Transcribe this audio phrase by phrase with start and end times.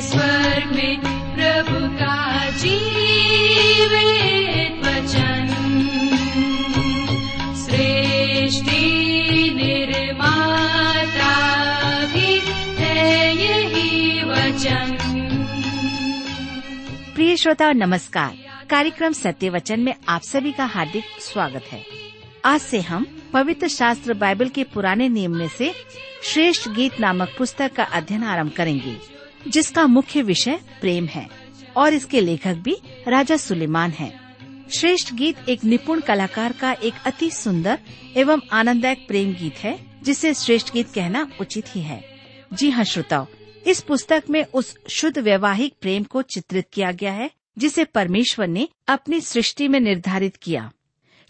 [0.00, 1.00] स्वर्ग में
[1.34, 2.20] प्रभु का
[17.14, 18.36] प्रिय श्रोता, नमस्कार।
[18.70, 21.84] कार्यक्रम सत्य वचन में आप सभी का हार्दिक स्वागत है।
[22.44, 25.74] आज से हम पवित्र शास्त्र बाइबल के पुराने नियम में से
[26.22, 31.28] श्रेष्ठ गीत नामक पुस्तक का अध्ययन आरंभ करेंगे। जिसका मुख्य विषय प्रेम है,
[31.76, 32.76] और इसके लेखक भी
[33.08, 34.20] राजा सुलेमान हैं।
[34.70, 37.78] श्रेष्ठ गीत एक निपुण कलाकार का एक अति सुंदर
[38.16, 42.04] एवं आनंददायक प्रेम गीत है, जिसे श्रेष्ठ गीत कहना उचित ही है।
[42.52, 43.26] जी हाँ श्रोताओ,
[43.66, 48.68] इस पुस्तक में उस शुद्ध वैवाहिक प्रेम को चित्रित किया गया है, जिसे परमेश्वर ने
[48.88, 50.72] अपनी सृष्टि में निर्धारित किया।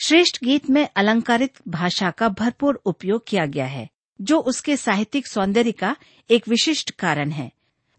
[0.07, 3.89] श्रेष्ठ गीत में अलंकारित भाषा का भरपूर उपयोग किया गया है,
[4.21, 5.97] जो उसके साहित्यिक सौंदर्य का
[6.31, 7.53] एक विशिष्ट कारण है।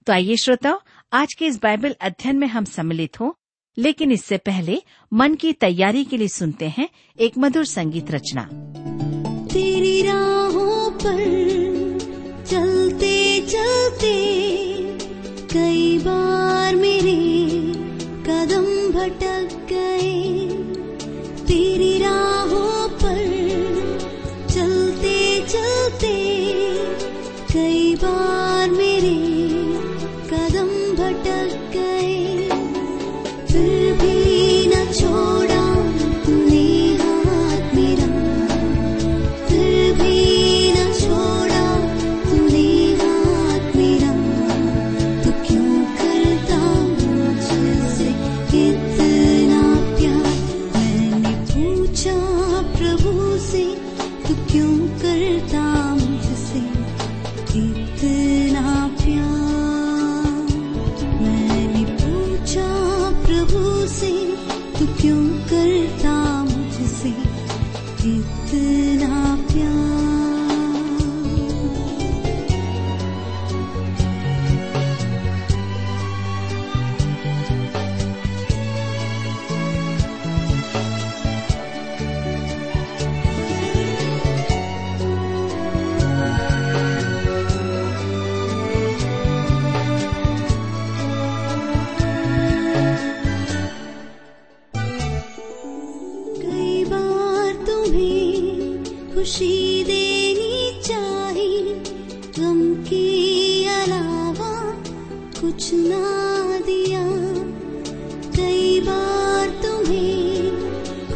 [0.08, 0.82] तो आइए श्रोताओ,
[1.14, 3.32] आज के इस बाइबल अध्ययन में हम सम्मिलित हों।
[3.78, 4.82] लेकिन इससे पहले
[5.14, 8.42] मन की तैयारी के लिए सुनते हैं एक मधुर संगीत रचना।
[9.46, 11.20] तेरी राहों पर
[12.48, 14.14] चलते चलते
[15.54, 17.16] कई बार मेरे
[18.24, 19.51] कदम भटक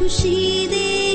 [0.07, 0.37] খুশি
[0.71, 1.14] দে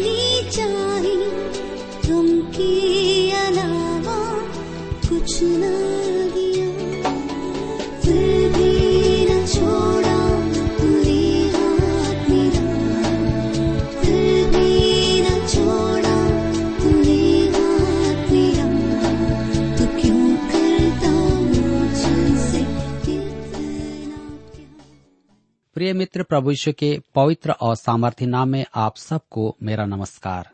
[25.81, 30.51] प्रिय मित्र, प्रभु के पवित्र और सामर्थ्य नाम में आप सबको मेरा नमस्कार।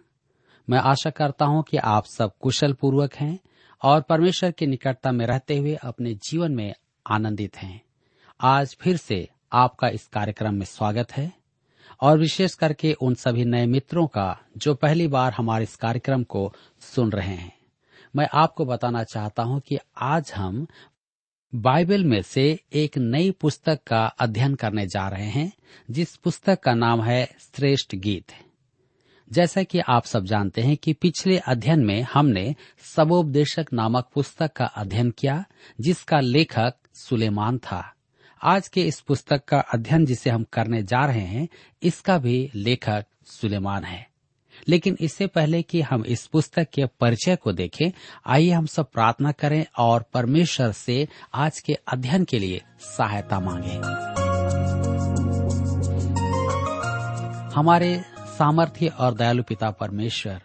[0.70, 3.38] मैं आशा करता हूँ कि आप सब कुशल पूर्वक हैं
[3.82, 6.74] और परमेश्वर की निकटता में रहते हुए अपने जीवन में
[7.06, 7.82] आनंदित हैं।
[8.40, 11.32] आज फिर से आपका इस कार्यक्रम में स्वागत है
[12.00, 16.52] और विशेष करके उन सभी नए मित्रों का जो पहली बार हमारे इस कार्यक्रम को
[16.80, 17.52] सुन रहे हैं।
[18.16, 20.66] मैं आपको बताना चाहता हूँ कि आज हम
[21.54, 25.52] बाइबल में से एक नई पुस्तक का अध्ययन करने जा रहे हैं,
[25.90, 28.32] जिस पुस्तक का नाम है श्रेष्ठ गीत।
[29.32, 34.64] जैसा कि आप सब जानते हैं कि पिछले अध्ययन में हमने सबोपदेशक नामक पुस्तक का
[34.64, 35.44] अध्ययन किया,
[35.80, 37.94] जिसका लेखक सुलेमान था।
[38.42, 41.48] आज के इस पुस्तक का अध्ययन जिसे हम करने जा रहे हैं,
[41.82, 44.15] इसका भी लेखक सुलेमान है।
[44.68, 47.92] लेकिन इससे पहले कि हम इस पुस्तक के परिचय को देखें,
[48.26, 54.06] आइए हम सब प्रार्थना करें और परमेश्वर से आज के अध्ययन के लिए सहायता मांगे।
[57.56, 58.04] हमारे
[58.38, 60.42] सामर्थ्य और दयालु पिता परमेश्वर,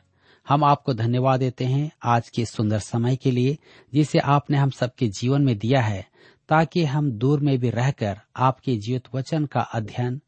[0.50, 3.58] हम आपको धन्यवाद देते हैं आज के सुंदर समय के लिए,
[3.94, 6.08] जिसे आपने हम सबके जीवन में दिया है,
[6.50, 10.22] ताकि हम दूर में भी रहकर आपके जीवित वचन का अध्ययन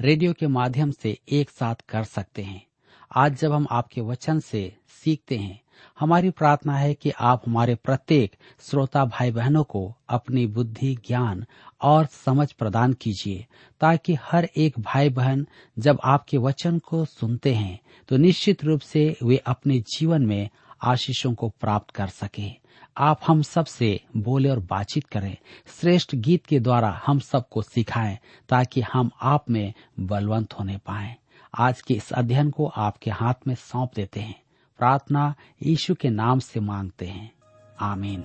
[0.00, 2.67] रेडियो के माध्यम से एक साथ कर सकते हैं।
[3.12, 5.60] आज जब हम आपके वचन से सीखते हैं,
[6.00, 11.44] हमारी प्रार्थना है कि आप हमारे प्रत्येक श्रोता भाई बहनों को अपनी बुद्धि, ज्ञान
[11.82, 13.46] और समझ प्रदान कीजिए,
[13.80, 15.46] ताकि हर एक भाई बहन
[15.78, 17.78] जब आपके वचन को सुनते हैं
[18.08, 20.48] तो निश्चित रूप से वे अपने जीवन में
[20.82, 22.50] आशीषों को प्राप्त कर सके।
[22.96, 25.36] आप हम सबसे बोले और बातचीत करें,
[25.80, 28.18] श्रेष्ठ गीत के द्वारा हम सबको सिखाएँ,
[28.48, 31.14] ताकि हम आप में बलवंत होने पाएँ।
[31.54, 34.42] आज के इस अध्ययन को आपके हाथ में सौंप देते हैं।
[34.78, 37.32] प्रार्थना यीशु के नाम से मांगते हैं।
[37.80, 38.24] आमीन।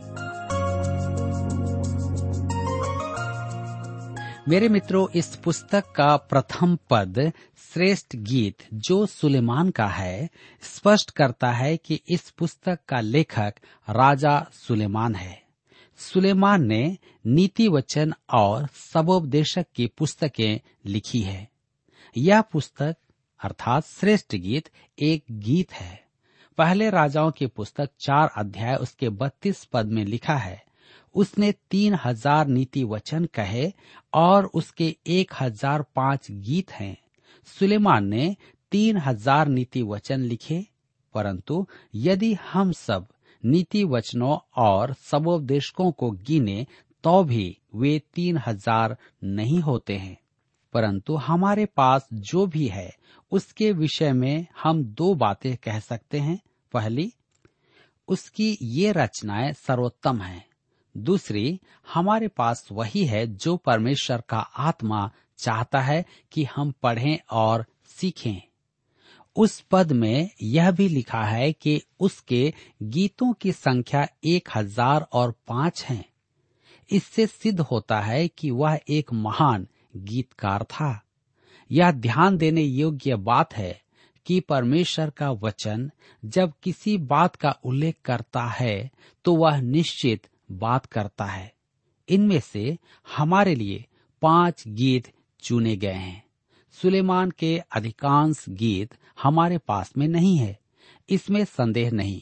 [4.49, 7.33] मेरे मित्रों, इस पुस्तक का प्रथम पद
[7.73, 10.29] श्रेष्ठ गीत जो सुलेमान का है,
[10.61, 13.53] स्पष्ट करता है कि इस पुस्तक का लेखक
[13.89, 15.43] राजा सुलेमान है।
[15.97, 21.49] सुलेमान ने नीति वचन और सबोपदेशक की पुस्तकें लिखी है।
[22.17, 22.97] यह पुस्तक
[23.43, 25.99] अर्थात श्रेष्ठ गीत एक गीत है।
[26.57, 30.61] पहले राजाओं की पुस्तक चार अध्याय उसके बत्तीस पद में लिखा है।
[31.15, 33.71] उसने तीन हज़ार नीति वचन कहे
[34.13, 36.97] और उसके एक हज़ार पाँच गीत हैं।
[37.47, 38.35] सुलेमान ने
[38.71, 40.65] तीन हज़ार नीति वचन लिखे,
[41.15, 43.07] परंतु यदि हम सब
[43.43, 46.65] नीति वचनों और सबोपदेशकों को गिने
[47.03, 50.17] तो भी वे तीन हज़ार नहीं होते हैं।
[50.73, 52.95] परंतु हमारे पास जो भी है,
[53.31, 56.39] उसके विषय में हम दो बातें कह सकते हैं।
[56.73, 57.13] पहली,
[58.07, 60.45] उसकी ये रचनाएँ सर्वोत्तम हैं।
[60.97, 61.59] दूसरी,
[61.93, 68.41] हमारे पास वही है जो परमेश्वर का आत्मा चाहता है कि हम पढ़ें और सीखें।
[69.35, 72.53] उस पद में यह भी लिखा है कि उसके
[72.83, 76.05] गीतों की संख्या एक हज़ार और पाँच है।
[76.91, 81.01] इससे सिद्ध होता है कि वह एक महान गीतकार था।
[81.71, 83.81] यह ध्यान देने योग्य बात है
[84.25, 85.89] कि परमेश्वर का वचन
[86.23, 88.91] जब किसी बात का उल्लेख करता है
[89.25, 91.53] तो वह निश्चित बात करता है।
[92.09, 93.85] इनमें से हमारे लिए
[94.21, 95.11] पाँच गीत
[95.43, 96.23] चुने गए हैं।
[96.77, 100.57] सुलेमान के अधिकांश गीत हमारे पास में नहीं है,
[101.09, 102.21] इसमें संदेह नहीं।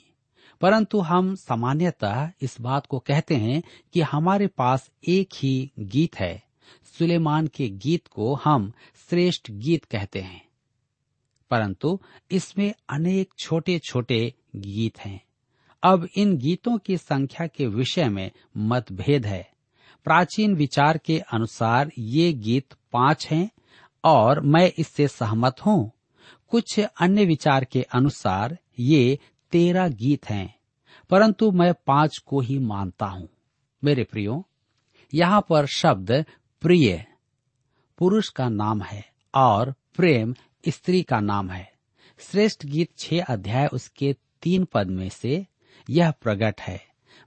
[0.62, 3.62] परंतु हम सामान्यतः इस बात को कहते हैं
[3.94, 6.44] कि हमारे पास एक ही गीत है।
[6.84, 8.74] सुलेमान के गीत को हम
[9.10, 10.48] श्रेष्ठ गीत कहते हैं।
[11.50, 12.00] परंतु
[12.32, 15.22] इसमें अनेक छोटे छोटे गीत हैं।
[15.84, 19.52] अब इन गीतों की संख्या के विषय में मतभेद है।
[20.04, 23.52] प्राचीन विचार के अनुसार ये गीत पाँच हैं
[24.04, 25.92] और मैं इससे सहमत हूँ।
[26.48, 29.20] कुछ अन्य विचार के अनुसार ये
[29.52, 30.56] तेरह गीत हैं,
[31.10, 33.30] परंतु मैं पाँच को ही मानता हूँ।
[33.84, 34.48] मेरे प्रियो,
[35.14, 36.26] यहाँ पर शब्द
[36.62, 37.06] प्रिय,
[37.98, 39.04] पुरुष का नाम है
[39.36, 40.34] और प्रेम
[40.68, 41.72] स्त्री का नाम है।
[42.20, 45.46] श्रेष्ठ गीत छह अध्याय उसके तीन पद में से
[45.90, 46.80] यह प्रकट है,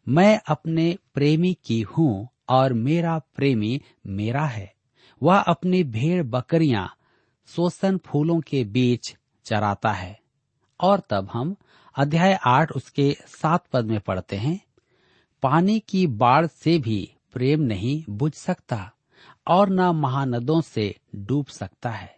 [0.08, 4.72] मैं अपने प्रेमी की हूँ और मेरा प्रेमी मेरा है।
[5.22, 6.88] वह अपनी भेड़ बकरियाँ
[7.48, 9.14] शोषण फूलों के बीच
[9.44, 10.18] चराता है।
[10.80, 11.56] और तब हम
[11.96, 14.60] अध्याय आठ उसके सात पद में पढ़ते हैं,
[15.42, 18.90] पानी की बाढ़ से भी प्रेम नहीं बुझ सकता।
[19.46, 22.16] और न महानदों से डूब सकता है।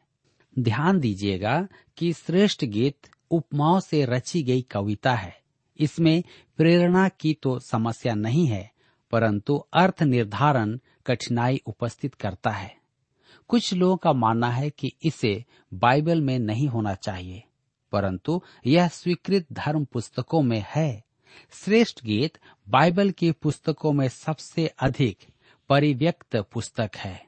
[0.57, 1.61] ध्यान दीजिएगा
[1.99, 5.35] कि श्रेष्ठ गीत उपमाओं से रची गई कविता है।
[5.79, 6.23] इसमें
[6.59, 8.71] प्रेरणा की तो समस्या नहीं है,
[9.13, 12.75] परंतु अर्थ निर्धारण कठिनाई उपस्थित करता है।
[13.51, 17.43] कुछ लोगों का मानना है कि इसे बाइबल में नहीं होना चाहिए,
[17.93, 21.05] परंतु यह स्वीकृत धर्म पुस्तकों में है।
[21.55, 25.27] श्रेष्ठ गीत बाइबल की पुस्तकों में सबसे अधिक
[25.69, 27.21] परिव्यक्त पुस्तक है।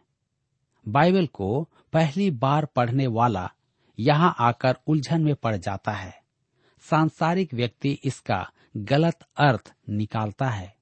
[0.87, 3.50] बाइबल को पहली बार पढ़ने वाला
[3.99, 6.14] यहाँ आकर उलझन में पड़ जाता है।
[6.80, 10.75] सांसारिक व्यक्ति इसका गलत अर्थ निकालता है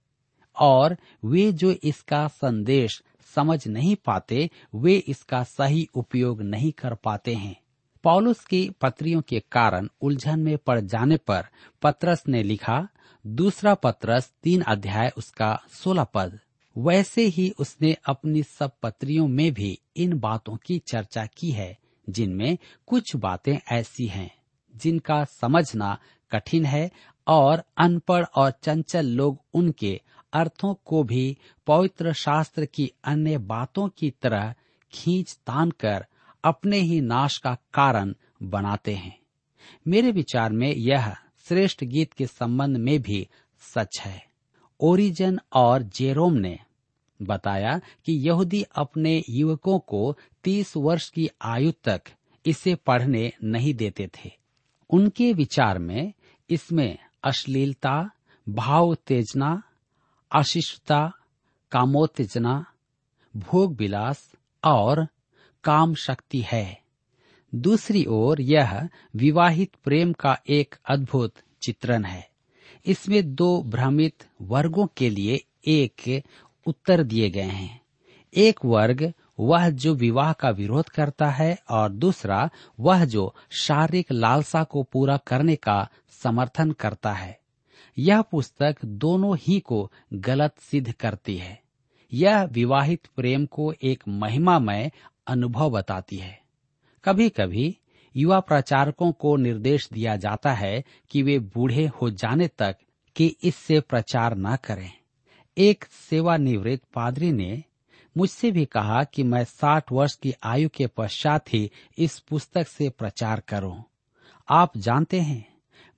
[0.57, 3.03] और वे जो इसका संदेश
[3.35, 7.57] समझ नहीं पाते, वे इसका सही उपयोग नहीं कर पाते हैं।
[8.05, 11.45] पॉलुस की पत्रियों के कारण उलझन में पड़ जाने पर
[11.83, 12.89] पत्रस ने लिखा,
[13.25, 16.39] दूसरा पत्रस तीन अध्याय उसका सोलह पद।
[16.79, 21.79] वैसे ही उसने अपनी सब पत्रियों में भी इन बातों की चर्चा की है,
[22.11, 24.31] जिनमें कुछ बातें ऐसी हैं,
[24.77, 25.99] जिनका समझना
[26.31, 26.91] कठिन है
[27.27, 30.01] और अनपढ़ और चंचल लोग उनके
[30.33, 34.55] अर्थों को भी पवित्र शास्त्र की अन्य बातों की तरह
[34.93, 36.07] खींच तान कर
[36.45, 39.19] अपने ही नाश का कारण बनाते हैं।
[39.89, 41.17] मेरे विचार में यह
[41.49, 43.29] श्रेष्ठ गीत के संबंध में भी
[43.61, 44.27] सच है।
[44.81, 46.59] ओरिजन और जेरोम ने
[47.23, 52.03] बताया कि यहूदी अपने युवकों को तीस वर्ष की आयु तक
[52.47, 54.31] इसे पढ़ने नहीं देते थे।
[54.91, 56.13] उनके विचार में
[56.51, 58.11] इसमें अश्लीलता,
[58.49, 59.63] भाव उत्तेजना
[60.33, 61.13] अशिष्टता
[61.73, 62.67] कामोत्तेजना
[63.37, 64.33] भोग विलास
[64.65, 65.09] और
[65.65, 66.83] काम शक्ति है।
[67.55, 72.31] दूसरी ओर यह विवाहित प्रेम का एक अद्भुत चित्रण है।
[72.87, 76.23] इसमें दो भ्रमित वर्गों के लिए एक
[76.67, 77.81] उत्तर दिए गए हैं।
[78.37, 84.65] एक वर्ग, वह जो विवाह का विरोध करता है, और दूसरा, वह जो शारीरिक लालसा
[84.65, 87.41] को पूरा करने का समर्थन करता है।
[87.99, 91.63] यह पुस्तक दोनों ही को गलत सिद्ध करती है।
[92.13, 94.93] यह विवाहित प्रेम को एक महिमामय
[95.27, 96.41] अनुभव बताती है।
[97.05, 97.79] कभी कभी
[98.17, 102.77] युवा प्रचारकों को निर्देश दिया जाता है कि वे बूढ़े हो जाने तक
[103.17, 104.93] कि इससे प्रचार न करें।
[105.57, 107.63] एक सेवानिवृत्त पादरी ने
[108.17, 112.89] मुझसे भी कहा कि मैं साठ वर्ष की आयु के पश्चात ही इस पुस्तक से
[112.89, 113.83] प्रचार करूँ।
[114.49, 115.45] आप जानते हैं,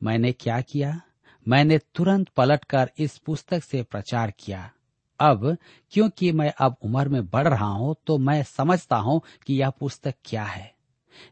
[0.02, 1.00] मैंने क्या किया?
[1.46, 4.70] मैंने तुरंत पलटकर इस पुस्तक से प्रचार किया।
[5.20, 5.56] अब,
[5.90, 10.14] क्योंकि मैं अब उम्र में बढ़ रहा हूँ तो मैं समझता हूँ कि यह पुस्तक
[10.24, 10.72] क्या है।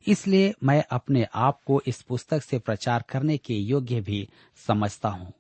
[0.09, 4.29] इसलिए मैं अपने आप को इस पुस्तक से प्रचार करने के योग्य भी
[4.67, 5.33] समझता हूँ।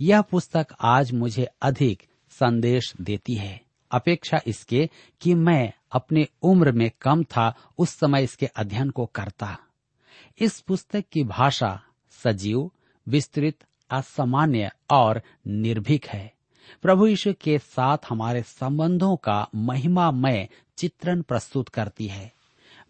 [0.00, 2.02] यह पुस्तक आज मुझे अधिक
[2.40, 3.60] संदेश देती है।
[3.90, 9.58] अपेक्षा इसके कि मैं अपने उम्र में कम था, उस समय इसके अध्ययन को करता।
[10.38, 12.70] इस पुस्तक की भाषा सजीव,
[13.08, 16.32] विस्तृत, असामान्य और निर्भीक है।
[16.82, 22.32] प्रभु यीशु के साथ हमारे संबंधों का महिमामय चित्रण प्रस्तुत करती है।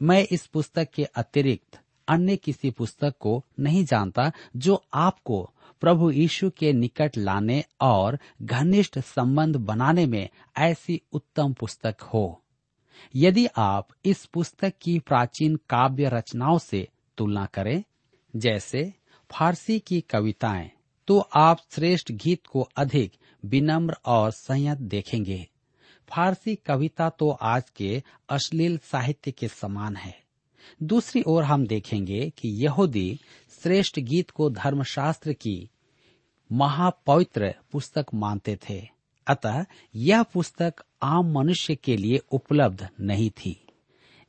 [0.03, 5.51] मैं इस पुस्तक के अतिरिक्त अन्य किसी पुस्तक को नहीं जानता जो आपको
[5.83, 12.43] प्रभु यीशु के निकट लाने और घनिष्ठ संबंध बनाने में ऐसी उत्तम पुस्तक हो।
[13.15, 17.83] यदि आप इस पुस्तक की प्राचीन काव्य रचनाओं से तुलना करें,
[18.35, 18.93] जैसे
[19.31, 20.71] फारसी की कविताएँ
[21.09, 23.13] तो आप श्रेष्ठ गीत को अधिक
[23.45, 25.47] विनम्र और संयत देखेंगे।
[26.09, 30.15] फारसी कविता तो आज के अश्लील साहित्य के समान है।
[30.83, 33.19] दूसरी ओर हम देखेंगे कि यहूदी
[33.63, 35.69] श्रेष्ठ गीत को धर्मशास्त्र की
[36.53, 38.89] महापवित्र पुस्तक मानते थे।
[39.27, 43.67] अतः यह पुस्तक आम मनुष्य के लिए उपलब्ध नहीं थी।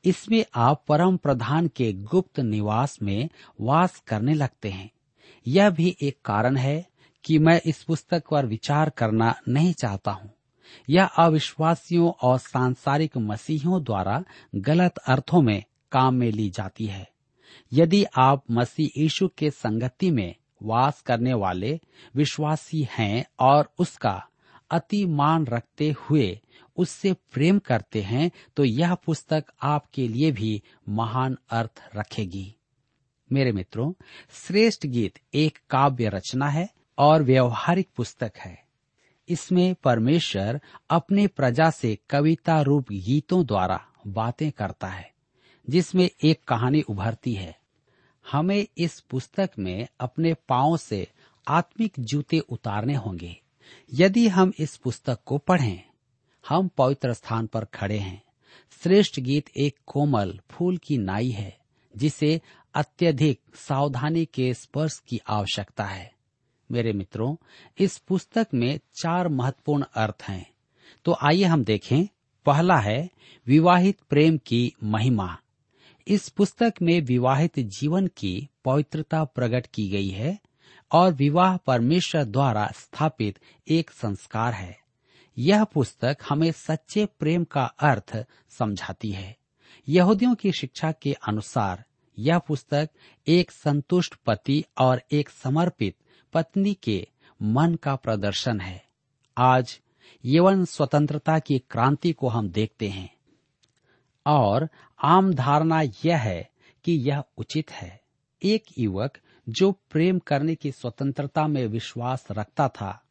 [0.05, 3.29] इसमें आप परम प्रधान के गुप्त निवास में
[3.61, 4.91] वास करने लगते हैं।
[5.47, 6.85] यह भी एक कारण है
[7.23, 10.31] कि मैं इस पुस्तक पर विचार करना नहीं चाहता हूँ।
[10.89, 14.23] यह अविश्वासियों और सांसारिक मसीहों द्वारा
[14.55, 17.09] गलत अर्थों में काम में ली जाती है।
[17.73, 21.79] यदि आप मसीह यीशु के संगति में वास करने वाले
[22.15, 24.27] विश्वासी हैं और उसका
[24.71, 26.39] अति मान रखते हुए
[26.77, 32.55] उससे प्रेम करते हैं तो यह पुस्तक आपके लिए भी महान अर्थ रखेगी।
[33.31, 33.91] मेरे मित्रों,
[34.31, 38.61] श्रेष्ठ गीत एक काव्य रचना है और व्यवहारिक पुस्तक है।
[39.29, 45.11] इसमें परमेश्वर अपने प्रजा से कविता रूप गीतों द्वारा बातें करता है,
[45.69, 47.62] जिसमें एक कहानी उभरती है।
[48.31, 51.07] हमें इस पुस्तक में अपने पाँव से
[51.47, 53.41] आत्मिक जूते उतारने होंगे।
[53.93, 55.83] यदि हम इस पुस्तक को पढ़ें,
[56.49, 58.23] हम पवित्र स्थान पर खड़े हैं।
[58.83, 61.57] श्रेष्ठ गीत एक कोमल फूल की नाई है,
[61.97, 62.41] जिसे
[62.73, 66.13] अत्यधिक सावधानी के स्पर्श की आवश्यकता है।
[66.71, 67.35] मेरे मित्रों,
[67.79, 70.53] इस पुस्तक में चार महत्वपूर्ण अर्थ हैं।
[71.05, 72.07] तो आइए हम देखें।
[72.45, 73.09] पहला है,
[73.47, 75.37] विवाहित प्रेम की महिमा।
[76.07, 80.39] इस पुस्तक में विवाहित जीवन की पवित्रता प्रकट की गई है
[80.91, 84.79] और विवाह परमेश्वर द्वारा स्थापित एक संस्कार है।
[85.37, 89.37] यह पुस्तक हमें सच्चे प्रेम का अर्थ समझाती है।
[89.89, 91.85] यहूदियों की शिक्षा के अनुसार
[92.19, 92.89] यह पुस्तक
[93.27, 95.95] एक संतुष्ट पति और एक समर्पित
[96.33, 97.07] पत्नी के
[97.41, 98.85] मन का प्रदर्शन है।
[99.37, 99.79] आज
[100.25, 103.13] यवन स्वतंत्रता की क्रांति को हम देखते हैं।
[104.25, 104.69] और
[105.03, 106.49] आम धारणा यह है
[106.83, 108.01] कि यह उचित है।
[108.43, 109.17] एक युवक
[109.49, 113.03] जो प्रेम करने की स्वतंत्रता में विश्वास रखता था,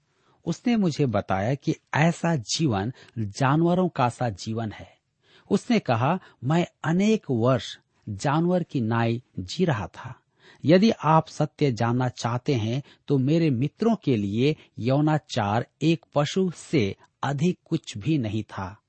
[0.44, 4.96] उसने मुझे बताया कि ऐसा जीवन जानवरों का सा जीवन है।
[5.50, 7.78] उसने कहा, मैं अनेक वर्ष
[8.08, 10.14] जानवर की नाई जी रहा था।
[10.64, 16.96] यदि आप सत्य जानना चाहते हैं तो मेरे मित्रों के लिए यौनाचार एक पशु से
[17.22, 18.81] अधिक कुछ भी नहीं था।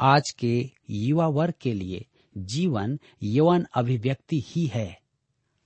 [0.00, 2.06] आज के युवा वर्ग के लिए
[2.38, 5.00] जीवन यौन अभिव्यक्ति ही है।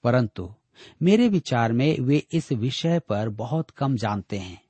[0.04, 0.54] परंतु
[1.02, 4.62] मेरे विचार में वे इस विषय पर बहुत कम जानते हैं।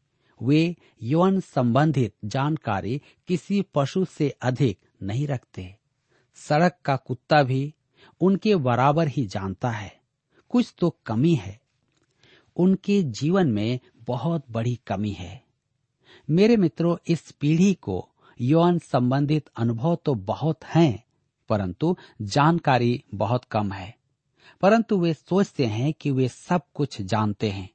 [0.42, 5.76] वे यौन संबंधित जानकारी किसी पशु से अधिक नहीं रखते।
[6.34, 7.74] सड़क का कुत्ता भी
[8.20, 10.00] उनके बराबर ही जानता है।
[10.48, 11.60] कुछ तो कमी है।
[12.56, 15.44] उनके जीवन में बहुत बड़ी कमी है।
[16.30, 18.08] मेरे मित्रों, इस पीढ़ी को
[18.40, 21.04] यौन संबंधित अनुभव तो बहुत हैं,
[21.48, 23.96] परंतु जानकारी बहुत कम है।
[24.60, 27.70] परंतु वे सोचते हैं कि वे सब कुछ जानते हैं।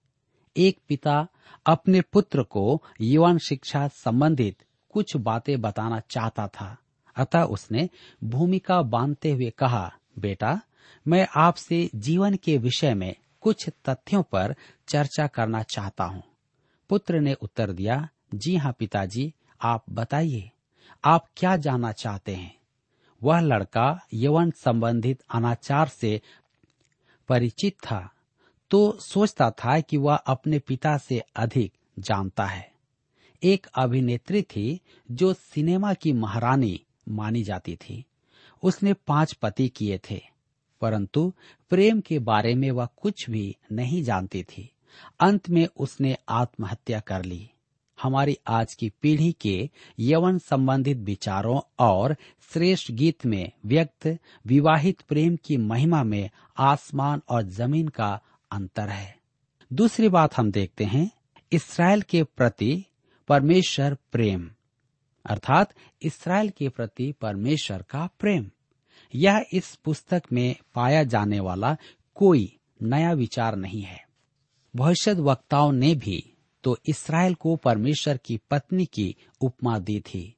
[0.58, 1.28] एक पिता
[1.66, 6.78] अपने पुत्र को यौन शिक्षा संबंधित कुछ बातें बताना चाहता था।
[7.16, 7.90] अतः उसने
[8.24, 10.62] भूमिका बांधते हुए कहा, बेटा,
[11.08, 14.56] मैं आपसे जीवन के विषय में कुछ तथ्यों पर
[14.88, 16.24] चर्चा करना चाहता हूँ।
[16.90, 20.50] पुत्र ने उत्तर दिया, जी हाँ पिताजी आप बताइए,
[21.04, 22.56] आप क्या जानना चाहते हैं?
[23.22, 26.20] वह लड़का यवन संबंधित अनाचार से
[27.30, 28.10] परिचित था
[28.72, 32.72] तो सोचता था कि वह अपने पिता से अधिक जानता है।
[33.42, 38.04] एक अभिनेत्री थी जो सिनेमा की महारानी मानी जाती थी।
[38.64, 40.22] उसने पाँच पति किए थे,
[40.82, 41.32] परंतु
[41.70, 44.70] प्रेम के बारे में वह कुछ भी नहीं जानती थी।
[45.20, 47.50] अंत में उसने आत्महत्या कर ली।
[48.02, 52.16] हमारी आज की पीढ़ी के यवन संबंधित विचारों और
[52.54, 59.18] श्रेष्ठ गीत में व्यक्त विवाहित प्रेम की महिमा में आसमान और ज़मीन का अंतर है।
[59.74, 61.12] दूसरी बात हम देखते हैं,
[61.52, 62.86] इसराइल के प्रति
[63.28, 64.52] परमेश्वर प्रेम।
[65.26, 68.52] अर्थात इसराइल के प्रति परमेश्वर का प्रेम।
[69.16, 71.78] यह इस पुस्तक में पाया जाने वाला
[72.16, 74.06] कोई नया विचार नहीं है।
[74.76, 80.36] भविष्य वक्ताओं ने भी तो इसराइल को परमेश्वर की पत्नी की उपमा दी थी।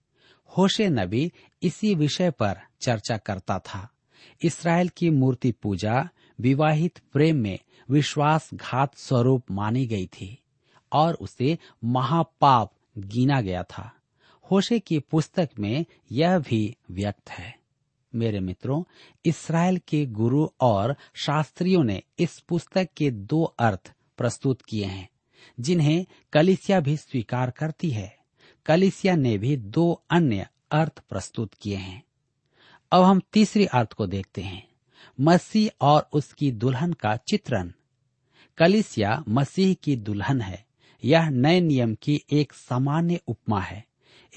[0.58, 1.32] होशे नबी
[1.64, 3.90] इसी विषय पर चर्चा करता था।
[4.42, 6.10] इसराइल की मूर्ति पूजा,
[6.40, 7.60] विवाहित प्रेम में
[7.90, 10.38] विश्वासघात स्वरूप मानी गई थी
[10.92, 13.92] और उसे महापाप गिना गया था।
[14.52, 17.58] होशे की पुस्तक में यह भी व्यक्त है।
[18.16, 18.84] मेरे मित्रों,
[19.26, 25.10] इसराइल के गुरु और शास्त्रियों ने इस पुस्तक के दो अर्थ प्रस्तुत किए हैं।
[25.60, 28.18] जिन्हें कलिसिया भी स्वीकार करती है।
[28.66, 32.04] कलिसिया ने भी दो अन्य अर्थ प्रस्तुत किए हैं।
[32.92, 34.68] अब हम तीसरी अर्थ को देखते हैं।
[35.22, 37.72] मसीह और उसकी दुल्हन का चित्रण।
[38.58, 40.66] कलिसिया मसीह की दुल्हन है।
[41.06, 43.86] यह नए नियम की एक सामान्य उपमा है।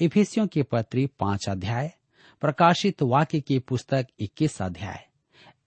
[0.01, 1.93] इफिसियों की पत्री पाँच अध्याय,
[2.41, 5.07] प्रकाशित वाक्य की पुस्तक इक्कीस अध्याय।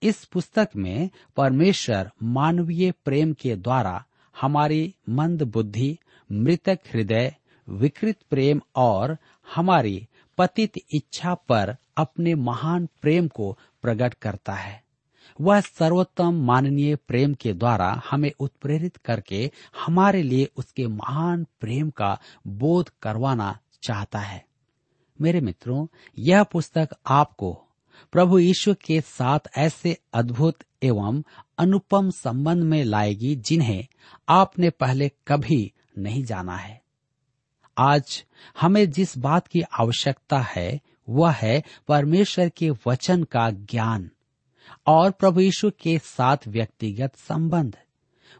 [0.03, 4.05] इस पुस्तक में परमेश्वर मानवीय प्रेम के द्वारा
[4.41, 5.97] हमारी मंद बुद्धि,
[6.31, 7.35] मृतक हृदय,
[7.69, 9.17] विकृत प्रेम और
[9.55, 14.83] हमारी पतित इच्छा पर अपने महान प्रेम को प्रकट करता है।
[15.41, 19.51] वह सर्वोत्तम माननीय प्रेम के द्वारा हमें उत्प्रेरित करके
[19.85, 24.45] हमारे लिए उसके महान प्रेम का बोध करवाना चाहता है।
[25.21, 27.65] मेरे मित्रों, यह पुस्तक आपको
[28.11, 31.23] प्रभु यीशु के साथ ऐसे अद्भुत एवं
[31.57, 33.87] अनुपम संबंध में लाएगी जिन्हें
[34.29, 36.81] आपने पहले कभी नहीं जाना है।
[37.77, 38.25] आज
[38.61, 44.09] हमें जिस बात की आवश्यकता है, वह है परमेश्वर के वचन का ज्ञान
[44.87, 47.77] और प्रभु यीशु के साथ व्यक्तिगत संबंध।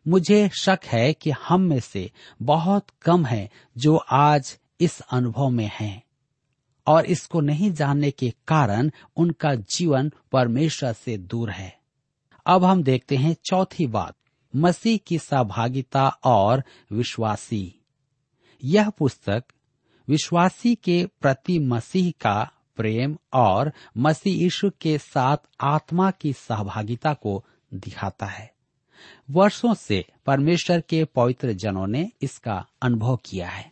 [0.08, 5.72] मुझे शक है कि हम में से बहुत कम हैं जो आज इस अनुभव में
[5.74, 6.04] हैं।
[6.90, 11.80] और इसको नहीं जानने के कारण उनका जीवन परमेश्वर से दूर है।
[12.46, 14.16] अब हम देखते हैं चौथी बात,
[14.56, 17.76] मसीह की सहभागिता और विश्वासी।
[18.64, 19.44] यह पुस्तक
[20.08, 27.46] विश्वासी के प्रति मसीह का प्रेम और मसीह यीशु के साथ आत्मा की सहभागिता को
[27.74, 28.54] दिखाता है।
[29.32, 33.72] वर्षों से परमेश्वर के पवित्र जनों ने इसका अनुभव किया है।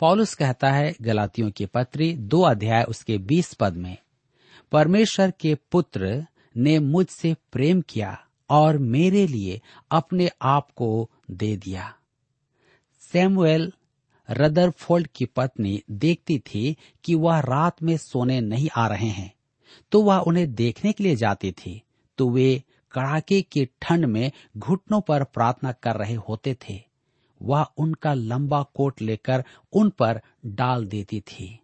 [0.00, 3.96] पौलुस कहता है, गलातियों की पत्री, दो अध्याय उसके बीस पद में,
[4.72, 8.16] परमेश्वर के पुत्र ने मुझसे प्रेम किया
[8.50, 9.60] और मेरे लिए
[9.90, 11.94] अपने आप को दे दिया।
[13.12, 13.72] सैमुएल
[14.28, 19.32] रदरफोल्ड की पत्नी देखती थी कि वह रात में सोने नहीं आ रहे हैं
[19.92, 21.82] तो वह उन्हें देखने के लिए जाती थी
[22.18, 26.89] तो वे कड़ाके की ठंड में घुटनों पर प्रार्थना कर रहे होते थे।
[27.42, 31.60] वह उनका लंबा कोट लेकर उन पर डाल देती थी।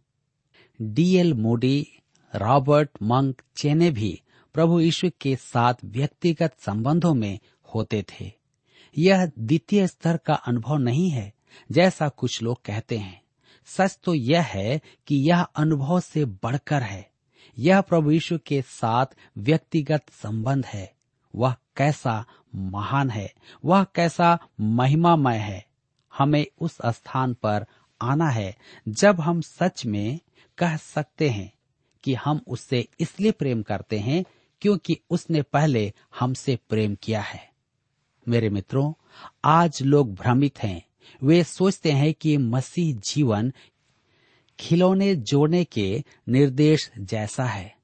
[0.83, 1.87] डीएल मोडी,
[2.35, 4.23] रॉबर्ट मंक चेने भी
[4.55, 7.39] प्रभु यीशु के साथ व्यक्तिगत संबंधों में
[7.75, 8.33] होते थे।
[8.99, 11.33] यह द्वितीय स्तर का अनुभव नहीं है,
[11.73, 13.23] जैसा कुछ लोग कहते हैं।
[13.67, 17.11] सच तो यह है कि यह अनुभव से बढ़कर है।
[17.59, 19.07] यह प्रभु यीशु के साथ
[19.39, 20.95] व्यक्तिगत संबंध है।
[21.35, 23.33] वह कैसा महान है,
[23.65, 25.66] वह कैसा महिमामय है।
[26.19, 27.67] हमें उस स्थान पर
[28.03, 28.57] आना है
[28.89, 30.21] जब हम सच में
[30.59, 31.53] कह सकते हैं
[32.05, 34.25] कि हम उससे इसलिए प्रेम करते हैं
[34.61, 37.51] क्योंकि उसने पहले हमसे प्रेम किया है।
[38.29, 38.93] मेरे मित्रों,
[39.45, 40.87] आज लोग भ्रमित हैं।
[41.23, 43.53] वे सोचते हैं कि मसीह जीवन
[44.61, 47.77] खिलौने जोड़ने के निर्देश जैसा है।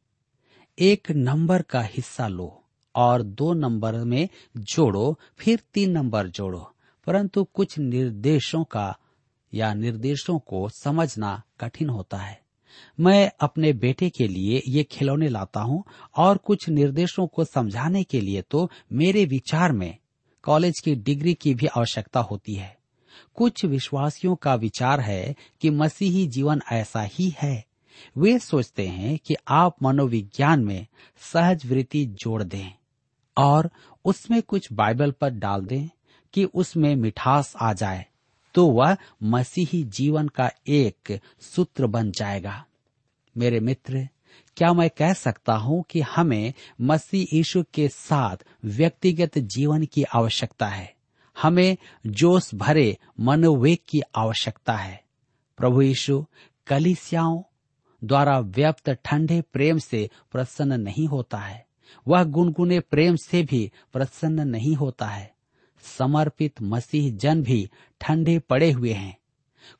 [0.78, 2.64] एक नंबर का हिस्सा लो
[2.94, 6.71] और दो नंबर में जोड़ो, फिर तीन नंबर जोड़ो।
[7.06, 8.94] परंतु कुछ निर्देशों का
[9.52, 12.40] या निर्देशों को समझना कठिन होता है।
[13.00, 15.82] मैं अपने बेटे के लिए ये खिलौने लाता हूँ
[16.16, 19.96] और कुछ निर्देशों को समझाने के लिए तो मेरे विचार में
[20.44, 22.76] कॉलेज की डिग्री की भी आवश्यकता होती है।
[23.34, 27.64] कुछ विश्वासियों का विचार है कि मसीही जीवन ऐसा ही है।
[28.18, 30.86] वे सोचते हैं कि आप मनोविज्ञान में
[31.32, 32.72] सहज वृत्ति जोड़ दें
[33.36, 33.70] और
[34.04, 35.88] उसमें कुछ बाइबल पर डाल दें।
[36.34, 38.06] कि उसमें मिठास आ जाए
[38.54, 42.64] तो वह मसीही जीवन का एक सूत्र बन जाएगा।
[43.36, 44.08] मेरे मित्र,
[44.56, 50.66] क्या मैं कह सकता हूँ कि हमें मसीह यीशु के साथ व्यक्तिगत जीवन की आवश्यकता
[50.66, 50.94] है?
[51.42, 55.02] हमें जोश भरे मनोवेग की आवश्यकता है।
[55.56, 56.24] प्रभु यीशु,
[56.66, 57.42] कलिसियाओं
[58.04, 61.66] द्वारा व्यक्त ठंडे प्रेम से प्रसन्न नहीं होता है।
[62.08, 65.34] वह गुनगुने प्रेम से भी प्रसन्न नहीं होता है।
[65.82, 69.16] समर्पित मसीह जन भी ठंडे पड़े हुए हैं।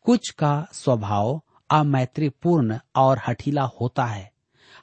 [0.02, 4.32] कुछ का स्वभाव अमैत्रीपूर्ण और हठीला होता है।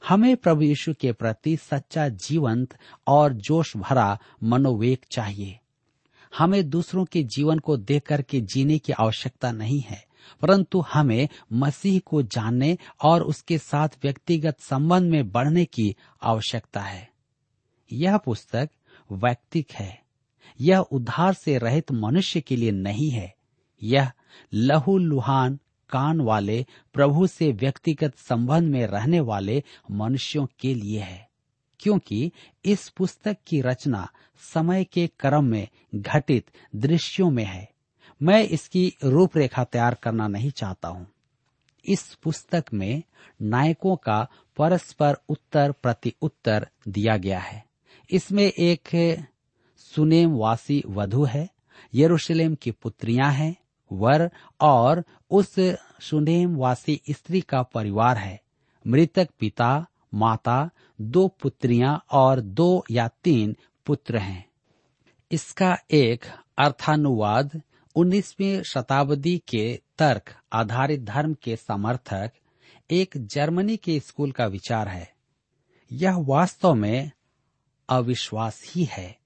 [0.07, 2.77] हमें प्रभु यीशु के प्रति सच्चा जीवंत
[3.07, 5.59] और जोश भरा मनोवेग चाहिए।
[6.37, 10.05] हमें दूसरों के जीवन को देख करके जीने की आवश्यकता नहीं है,
[10.41, 17.09] परंतु हमें मसीह को जानने और उसके साथ व्यक्तिगत संबंध में बढ़ने की आवश्यकता है।
[17.93, 18.69] यह पुस्तक
[19.11, 20.08] वैयक्तिक है।
[20.59, 23.33] यह उद्धार से रहित मनुष्य के लिए नहीं है।
[23.81, 24.11] यह
[24.53, 31.27] लहू लुहान कान वाले प्रभु से व्यक्तिगत संबंध में रहने वाले मनुष्यों के लिए है,
[31.79, 32.31] क्योंकि
[32.65, 34.07] इस पुस्तक की रचना
[34.43, 37.67] समय के क्रम में घटित दृश्यों में है।
[38.21, 41.07] मैं इसकी रूपरेखा तैयार करना नहीं चाहता हूँ।
[41.85, 43.01] इस पुस्तक में
[43.41, 44.21] नायकों का
[44.57, 47.63] परस्पर उत्तर प्रति उत्तर दिया गया है।
[48.09, 48.89] इसमें एक
[49.95, 51.49] सुनेम वासी वधु है,
[51.95, 53.55] यरूशलेम की पुत्रियाँ हैं,
[53.91, 55.55] वर और उस
[56.01, 58.41] सुनेम वासी स्त्री का परिवार है।
[58.87, 60.69] मृतक पिता, माता,
[61.01, 64.49] दो पुत्रियाँ और दो या तीन पुत्र हैं।
[65.31, 66.25] इसका एक
[66.57, 67.61] अर्थानुवाद
[67.95, 72.31] 19वीं शताब्दी के तर्क आधारित धर्म के समर्थक,
[72.91, 75.13] एक जर्मनी के स्कूल का विचार है।
[75.91, 77.11] यह वास्तव में
[77.89, 79.18] अविश्वास ही है।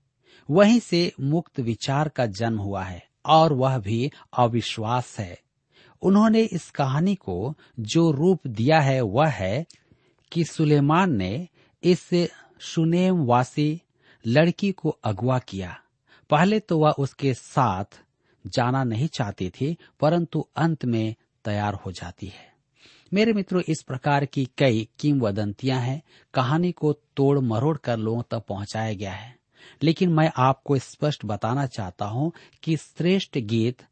[0.49, 5.39] वहीं से मुक्त विचार का जन्म हुआ है और वह भी अविश्वास है।
[6.01, 9.65] उन्होंने इस कहानी को जो रूप दिया है वह है
[10.31, 11.47] कि सुलेमान ने
[11.83, 12.09] इस
[12.59, 13.81] सुनेम वासी
[14.27, 15.79] लड़की को अगवा किया।
[16.29, 17.85] पहले तो वह उसके साथ
[18.47, 22.53] जाना नहीं चाहती थी, परंतु अंत में तैयार हो जाती है।
[23.13, 26.01] मेरे मित्रों, इस प्रकार की कई किंवदंतियाँ हैं।
[26.33, 29.42] कहानी को तोड़ मरोड़ कर लोगों तक पहुँचाया गया है।
[29.83, 32.31] लेकिन मैं आपको स्पष्ट बताना चाहता हूँ
[32.63, 33.83] कि श्रेष्ठ गीत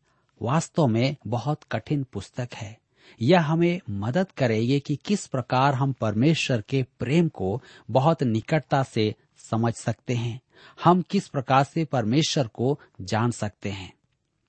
[0.41, 2.79] वास्तव में बहुत कठिन पुस्तक है।
[3.21, 9.15] यह हमें मदद करेगी कि किस प्रकार हम परमेश्वर के प्रेम को बहुत निकटता से
[9.37, 10.41] समझ सकते हैं।
[10.83, 13.93] हम किस प्रकार से परमेश्वर को जान सकते हैं।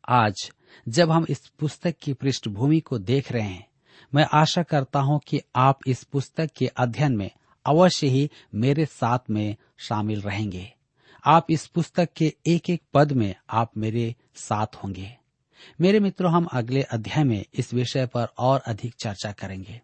[0.08, 0.52] आज,
[0.88, 3.66] जब हम इस पुस्तक की पृष्ठभूमि को देख रहे हैं,
[4.14, 7.30] मैं आशा करता हूँ कि आप इस पुस्तक के अध्ययन में
[7.66, 10.74] अवश्य ही मेरे साथ में शामिल रहेंगे।
[11.24, 15.18] आप इस पुस्तक के एक एक पद में आप मेरे साथ होंगे।
[15.80, 19.80] मेरे मित्रों, हम अगले अध्याय में इस विषय पर और अधिक चर्चा करेंगे।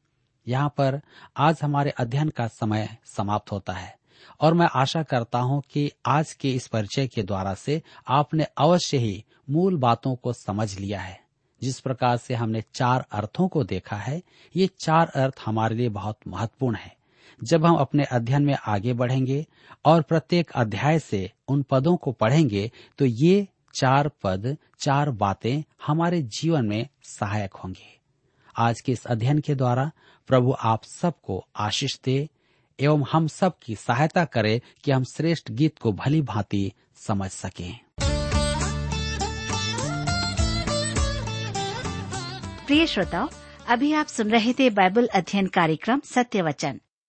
[0.48, 1.00] यहाँ पर
[1.36, 3.96] आज हमारे अध्ययन का समय समाप्त होता है
[4.40, 8.98] और मैं आशा करता हूँ कि आज के इस परिचय के द्वारा से आपने अवश्य
[8.98, 11.20] ही मूल बातों को समझ लिया है।
[11.62, 14.22] जिस प्रकार से हमने चार अर्थों को देखा है,
[14.56, 16.97] ये चार अर्थ हमारे लिए बहुत महत्वपूर्ण है।
[17.42, 19.46] जब हम अपने अध्ययन में आगे बढ़ेंगे
[19.84, 26.22] और प्रत्येक अध्याय से उन पदों को पढ़ेंगे तो ये चार पद, चार बातें हमारे
[26.22, 27.98] जीवन में सहायक होंगे।
[28.56, 29.90] आज के इस अध्ययन के द्वारा
[30.28, 32.28] प्रभु आप सबको आशीष दे
[32.78, 37.78] एवं हम सब की सहायता करे कि हम श्रेष्ठ गीत को भली भांति समझ सकें।
[42.66, 43.28] प्रिय श्रोताओं,
[43.68, 46.80] अभी आप सुन रहे थे बाइबल अध्ययन कार्यक्रम सत्य वचन।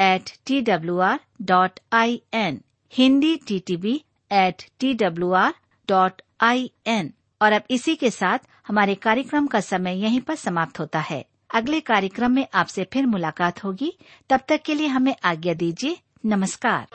[0.00, 2.60] at T W R dot I N
[2.92, 5.54] Hindi T T B at T W R
[5.88, 10.80] dot I N और अब इसी के साथ हमारे कार्यक्रम का समय यहीं पर समाप्त
[10.80, 13.98] होता है। अगले कार्यक्रम में आपसे फिर मुलाकात होगी।
[14.30, 16.86] तब तक के लिए हमें आज्ञा दीजिए। नमस्कार।